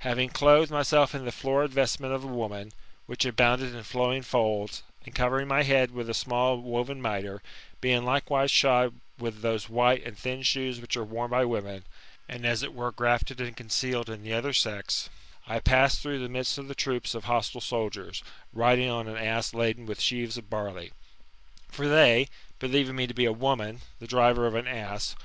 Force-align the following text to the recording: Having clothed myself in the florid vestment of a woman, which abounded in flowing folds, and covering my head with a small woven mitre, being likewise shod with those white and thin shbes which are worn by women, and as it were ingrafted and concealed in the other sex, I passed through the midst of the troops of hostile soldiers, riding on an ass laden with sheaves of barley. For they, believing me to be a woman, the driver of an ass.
Having 0.00 0.28
clothed 0.28 0.70
myself 0.70 1.14
in 1.14 1.24
the 1.24 1.32
florid 1.32 1.70
vestment 1.70 2.12
of 2.12 2.22
a 2.22 2.26
woman, 2.26 2.74
which 3.06 3.24
abounded 3.24 3.74
in 3.74 3.82
flowing 3.82 4.20
folds, 4.20 4.82
and 5.06 5.14
covering 5.14 5.48
my 5.48 5.62
head 5.62 5.90
with 5.90 6.10
a 6.10 6.12
small 6.12 6.58
woven 6.58 7.00
mitre, 7.00 7.40
being 7.80 8.04
likewise 8.04 8.50
shod 8.50 9.00
with 9.16 9.40
those 9.40 9.70
white 9.70 10.04
and 10.04 10.18
thin 10.18 10.40
shbes 10.42 10.82
which 10.82 10.98
are 10.98 11.04
worn 11.04 11.30
by 11.30 11.46
women, 11.46 11.84
and 12.28 12.44
as 12.44 12.62
it 12.62 12.74
were 12.74 12.92
ingrafted 12.92 13.40
and 13.40 13.56
concealed 13.56 14.10
in 14.10 14.22
the 14.22 14.34
other 14.34 14.52
sex, 14.52 15.08
I 15.46 15.60
passed 15.60 16.02
through 16.02 16.18
the 16.18 16.28
midst 16.28 16.58
of 16.58 16.68
the 16.68 16.74
troops 16.74 17.14
of 17.14 17.24
hostile 17.24 17.62
soldiers, 17.62 18.22
riding 18.52 18.90
on 18.90 19.08
an 19.08 19.16
ass 19.16 19.54
laden 19.54 19.86
with 19.86 20.02
sheaves 20.02 20.36
of 20.36 20.50
barley. 20.50 20.92
For 21.68 21.88
they, 21.88 22.28
believing 22.58 22.96
me 22.96 23.06
to 23.06 23.14
be 23.14 23.24
a 23.24 23.32
woman, 23.32 23.80
the 23.98 24.06
driver 24.06 24.46
of 24.46 24.54
an 24.54 24.68
ass. 24.68 25.16